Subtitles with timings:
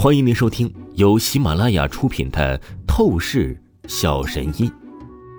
[0.00, 2.56] 欢迎您收听由喜马拉雅出品的
[2.86, 4.70] 《透视小神医》，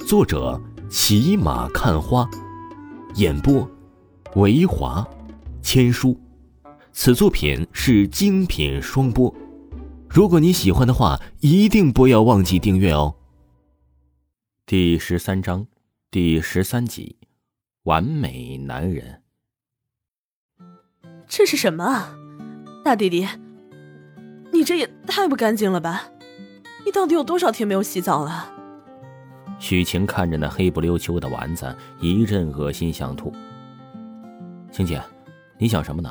[0.06, 2.30] 作者骑马看花，
[3.16, 3.66] 演播
[4.36, 5.08] 维华
[5.62, 6.20] 千书。
[6.92, 9.34] 此作品是精品双播。
[10.10, 13.16] 如果你喜欢的话，一定不要忘记订阅哦。
[14.66, 15.68] 第十三章，
[16.12, 17.16] 第十三集，
[17.84, 19.22] 完美男人。
[21.30, 22.18] 这是什么啊，
[22.84, 23.26] 大弟弟？
[24.52, 26.04] 你这也太不干净了吧！
[26.86, 28.52] 你到底有多少天没有洗澡了？
[29.60, 33.32] 许晴看着那黑不溜秋的丸子，一阵恶心想吐。
[34.72, 35.02] 晴姐，
[35.58, 36.10] 你想什么呢？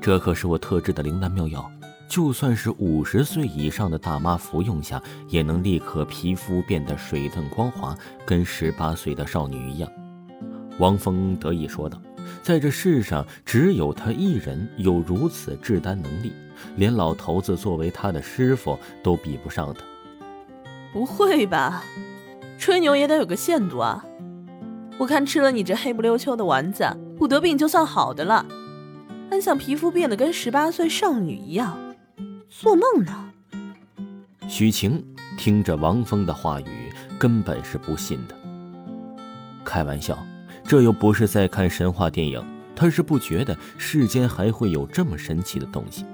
[0.00, 1.70] 这可是我特制的灵丹妙药，
[2.08, 9.90] 就算是五十岁以上的大妈服用下，也能立刻皮肤变得水嫩光滑，跟十八岁的少女一样。
[10.78, 11.98] 王峰得意说道。
[12.42, 16.32] 在这世上，只有他一人有如此制丹能力，
[16.76, 19.80] 连老头子作为他的师傅都比不上他。
[20.92, 21.82] 不会吧？
[22.58, 24.04] 吹牛也得有个限度啊！
[24.96, 26.86] 我看吃了你这黑不溜秋的丸子，
[27.18, 28.46] 不得病就算好的了，
[29.28, 31.76] 还想皮肤变得跟十八岁少女一样？
[32.48, 33.32] 做梦呢！
[34.46, 35.04] 许晴
[35.36, 38.36] 听着王峰的话语，根本是不信的。
[39.64, 40.16] 开玩笑。
[40.66, 42.42] 这又不是在看神话电影，
[42.74, 46.04] 他是不觉得世间还会有这么神奇的东西。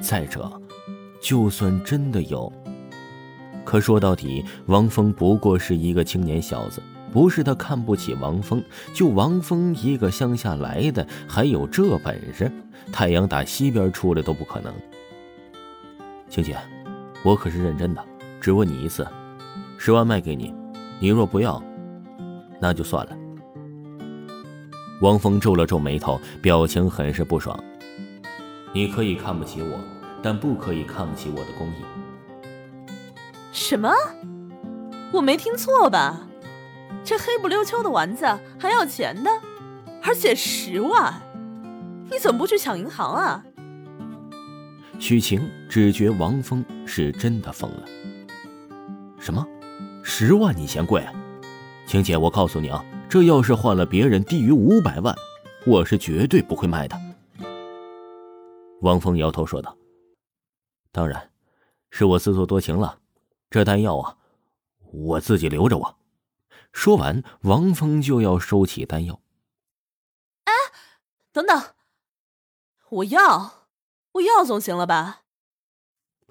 [0.00, 0.50] 再者，
[1.20, 2.52] 就算真的有，
[3.64, 6.82] 可说到底，王峰不过是一个青年小子，
[7.12, 8.62] 不是他看不起王峰，
[8.94, 12.50] 就王峰一个乡下来的，还有这本事，
[12.90, 14.72] 太阳打西边出来都不可能。
[16.28, 16.56] 青姐，
[17.22, 18.04] 我可是认真的，
[18.40, 19.06] 只问你一次，
[19.78, 20.54] 十万卖给你，
[20.98, 21.62] 你若不要，
[22.60, 23.16] 那就算了。
[25.00, 27.58] 王峰皱了皱眉头，表情很是不爽。
[28.72, 29.78] 你可以看不起我，
[30.22, 31.84] 但不可以看不起我的工艺。
[33.52, 33.92] 什么？
[35.12, 36.26] 我没听错吧？
[37.04, 38.26] 这黑不溜秋的丸子
[38.58, 39.30] 还要钱的，
[40.02, 41.22] 而且十万？
[42.10, 43.44] 你怎么不去抢银行啊？
[44.98, 47.82] 许晴只觉王峰是真的疯了。
[49.18, 49.46] 什么？
[50.02, 51.06] 十万你嫌贵？
[51.86, 52.82] 晴姐，我告诉你啊。
[53.08, 55.14] 这要是换了别人，低于五百万，
[55.64, 57.00] 我是绝对不会卖的。
[58.82, 59.76] 王峰摇头说道
[60.90, 61.30] ：“当然，
[61.90, 62.98] 是我自作多情了。
[63.48, 64.16] 这丹药啊，
[64.92, 65.96] 我自己留着。”我
[66.72, 69.20] 说完，王峰就要收起丹药。
[70.44, 70.52] 哎，
[71.32, 71.74] 等等，
[72.90, 73.68] 我要，
[74.12, 75.22] 我要总行了吧？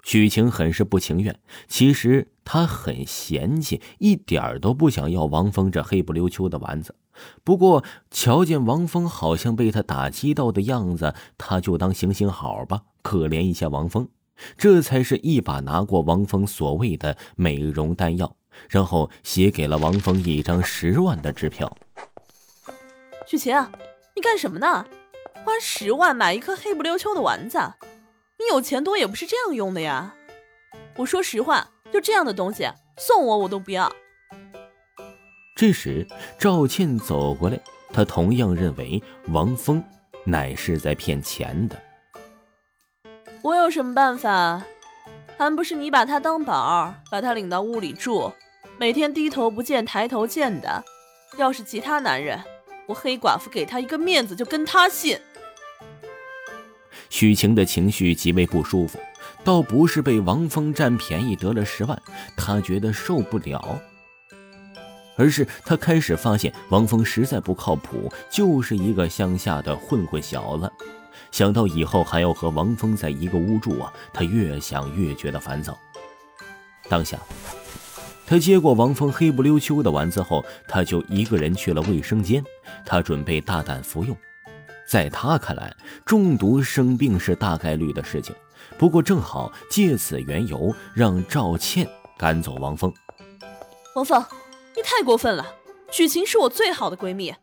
[0.06, 1.36] 许晴很是不情愿，
[1.66, 6.94] 其实她很嫌弃，一点儿都不想要王峰这黑不溜秋的丸子。
[7.42, 14.08] 不过瞧见王峰好像被他打击到的样子，他就当行行好吧，可怜一下王峰。
[14.56, 18.36] 这才是一把拿过王峰所谓的美容丹药，
[18.68, 21.76] 然后写给了王峰一张十万的支票。
[23.26, 23.56] 许晴，
[24.14, 24.86] 你干什么呢？
[25.44, 27.58] 花十万买一颗黑不溜秋的丸子？
[28.38, 30.14] 你有钱多也不是这样用的呀！
[30.96, 33.90] 我说实话，就这样的东西送我我都不要。
[35.56, 36.06] 这时
[36.38, 37.58] 赵倩走过来，
[37.92, 39.82] 她同样认为王峰
[40.24, 41.80] 乃是在骗钱的。
[43.42, 44.62] 我有什么办法？
[45.38, 48.32] 还不是你把他当宝，把他领到屋里住，
[48.78, 50.82] 每天低头不见抬头见的。
[51.36, 52.40] 要是其他男人，
[52.86, 55.18] 我黑寡妇给他一个面子就跟他姓。
[57.18, 59.00] 许晴的情绪极为不舒服，
[59.42, 61.98] 倒不是被王峰占便宜得了十万，
[62.36, 63.80] 她觉得受不了，
[65.16, 70.70] 而是她开始发现王峰实在不靠谱，就是一个乡下的混混小子。
[71.30, 75.74] 想到以后还要和王峰在一个屋住啊，她越想越觉得烦躁。
[76.86, 77.18] 当下，
[78.26, 82.44] 她接过王峰黑不溜秋的丸子后，她就一个人去了卫生间，
[82.84, 84.14] 她准备大胆服用。
[84.88, 85.74] 在他看来，
[86.04, 88.34] 中毒生病是大概率的事情。
[88.78, 91.88] 不过正好借此缘由，让赵倩
[92.18, 92.92] 赶走王峰。
[93.94, 94.24] 王峰，
[94.76, 95.54] 你太过分了！
[95.90, 97.34] 许晴是我最好的闺蜜，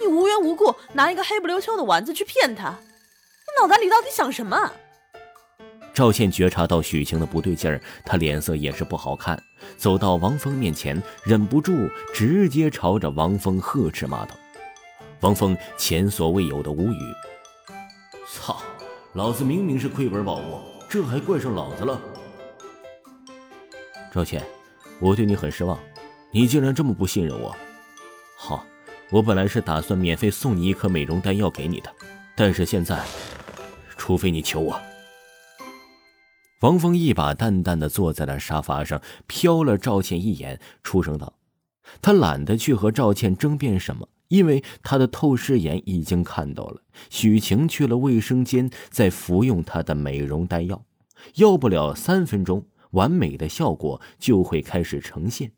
[0.00, 4.70] 你无缘无故拿一个黑不溜秋的丸子去骗她，你脑袋里到底想什么？
[5.94, 9.42] 赵倩觉察到许晴的不对劲儿，她脸色也是不好看，
[9.78, 11.72] 走到王峰面前，忍不住
[12.12, 14.34] 直接朝着王峰呵斥骂道。
[15.20, 17.00] 王峰前所未有的无语。
[18.32, 18.60] 操！
[19.12, 20.60] 老子明明是亏本宝物，
[20.90, 21.98] 这还怪上老子了。
[24.12, 24.42] 赵倩，
[25.00, 25.78] 我对你很失望，
[26.30, 27.56] 你竟然这么不信任我。
[28.36, 28.66] 好，
[29.10, 31.90] 我本来是打算免费送你一颗美容丹药给你的，
[32.34, 33.02] 但是现在，
[33.96, 34.78] 除非你求我。
[36.60, 41.32] 王峰一把淡淡的坐在了沙发上，瞟了赵倩一眼，出声道
[42.02, 50.84] ：“他懒得去和赵倩争辩什么，因为他的透视眼已经看到了许晴去了卫生间，在服用她的美容丹药，
[51.36, 55.52] 要不了三分钟，完美的效果就会开始呈现，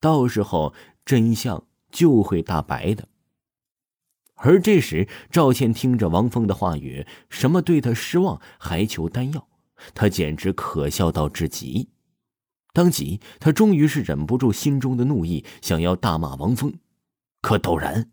[0.00, 0.74] 到时候
[1.04, 3.08] 真相就会大白的。”
[4.36, 9.48] 而这时，赵倩听着王峰的话语，什么对他失望，还求丹药。
[9.94, 11.88] 他简直可笑到至极，
[12.72, 16.74] 当即他终于是忍不住心中的怒意，想要大骂王峰，
[17.44, 18.10] 可陡然，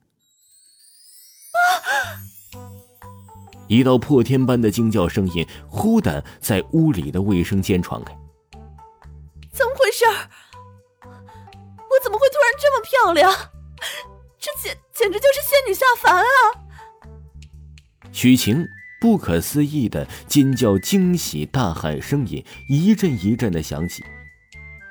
[3.69, 8.13] 一道破天般的惊叫声音忽的在屋里的卫生间传开。
[9.53, 10.03] 怎么回事？
[11.05, 13.31] 我怎么会突然这么漂亮？
[14.37, 16.27] 这简简直就是仙女下凡啊！
[18.11, 18.67] 许晴。
[18.99, 24.03] 不可思议的尖叫、惊喜、大喊声音一阵一阵的响起，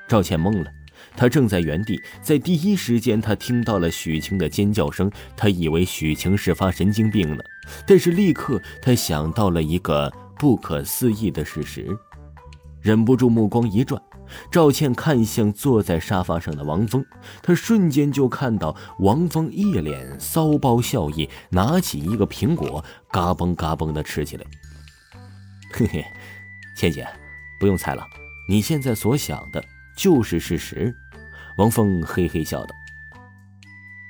[0.09, 0.69] 赵倩懵了。
[1.15, 7.43] 他正在原地，在第一时间，他听到了许晴的尖叫声，他以为许晴是发神经病了，
[7.85, 11.87] 但是立刻他想到了一个不可思议的事实，
[12.81, 14.01] 忍不住目光一转。
[14.49, 17.05] 赵倩看向坐在沙发上的王峰，
[17.43, 22.81] 他瞬间就看到王峰一脸骚包笑意，拿起一个苹果，
[23.11, 24.45] 嘎嘣嘎嘣的吃起来。
[25.73, 26.05] 嘿嘿，
[26.77, 27.05] 倩姐，
[27.59, 28.07] 不用猜了，
[28.47, 29.61] 你现在所想的
[29.95, 30.93] 就是事实。
[31.57, 32.75] 王峰嘿嘿笑道。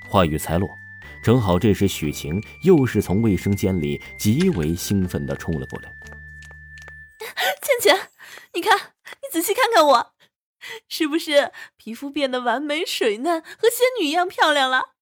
[0.10, 0.70] 话语才落，
[1.24, 5.94] 正好这时许晴又是从卫生间里极为兴奋的冲了过来。
[7.62, 8.10] 倩倩，
[8.54, 8.78] 你看。
[9.24, 10.14] 你仔细看看我，
[10.88, 14.94] 是不是皮肤变得完美水嫩，和仙女一样漂亮了？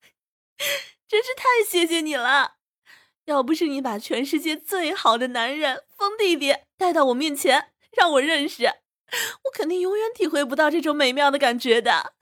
[1.07, 2.55] 真是太谢谢你了！
[3.25, 8.73] 要不是你把全世界最好的男人风弟弟带到我面前让我认识，
[9.45, 12.13] 我肯定永远体会不到这种美妙的感觉的。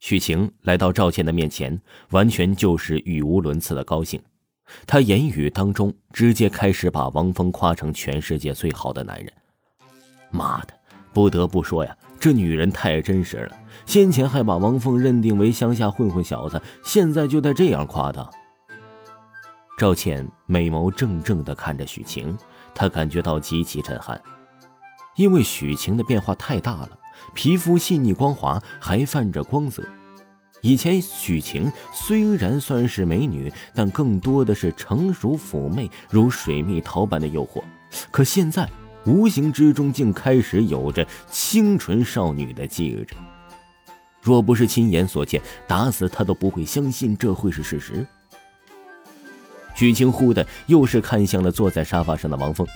[0.00, 1.80] 许晴来到赵倩的面前，
[2.10, 4.20] 完全就是语无伦次的高兴，
[4.86, 9.32] 她言语当中直接开始把王峰夸成全世界最好的男人。
[10.30, 10.74] 妈的，
[11.12, 13.56] 不得不说呀，这女人太真实了。
[13.86, 18.28] 先前还把王峰认定为乡下混混小子，现在就在这样夸他。
[19.78, 22.36] 赵倩美眸怔怔地看着许晴，
[22.74, 24.20] 她感觉到极其震撼，
[25.16, 26.90] 因为许晴的变化太大了，
[27.34, 29.82] 皮肤细腻光滑，还泛着光泽。
[30.60, 37.62] 以前许晴虽然算是美女，但更多的是成熟妩媚，如水蜜桃般的诱惑，
[38.10, 38.68] 可现在。
[39.04, 43.16] 无形之中，竟开始有着清纯少女的气质。
[44.20, 48.06] 若不是亲眼所见，打死他都不会相信这会是事实。
[49.74, 52.66] 许晴忽的又是看向了坐在沙发上的王峰。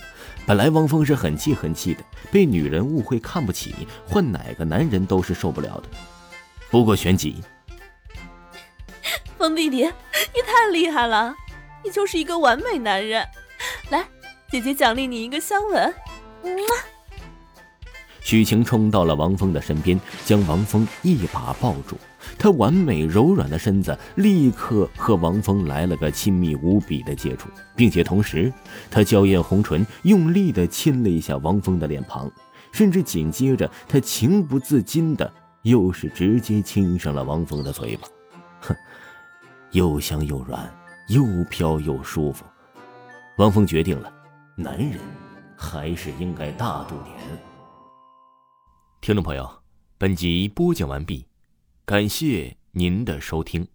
[0.45, 3.73] 本来王峰是很气很气的，被女人误会看不起，
[4.05, 5.83] 换哪个男人都是受不了的。
[6.69, 7.41] 不过旋即，
[9.37, 11.35] 峰弟弟，你太厉害了，
[11.83, 13.25] 你就是一个完美男人。
[13.89, 14.05] 来，
[14.49, 15.93] 姐姐奖励你一个香吻。
[18.27, 21.97] 许晴冲到了王峰的身边，将王峰一把抱住。
[22.37, 28.51] 她完美柔软的身子立刻和王峰来了个亲密无比的接触，并且同时，
[28.91, 32.29] 她娇艳红唇用力的亲了一下王峰的脸庞，
[32.73, 35.31] 甚至紧接着，她情不自禁的
[35.61, 38.09] 又是直接亲上了王峰的嘴巴。
[38.59, 38.75] 哼，
[39.71, 40.69] 又香又软，
[41.07, 42.43] 又飘又舒服。
[43.37, 44.11] 王峰决定了，
[44.53, 44.99] 男人。
[45.59, 47.15] 还是应该大度点。
[48.99, 49.61] 听众朋友，
[49.97, 51.27] 本集播讲完毕，
[51.85, 53.65] 感谢您的收听。